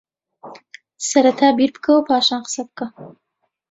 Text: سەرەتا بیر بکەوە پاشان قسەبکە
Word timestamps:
سەرەتا 1.07 1.47
بیر 1.57 1.69
بکەوە 1.75 2.01
پاشان 2.07 2.41
قسەبکە 2.45 2.85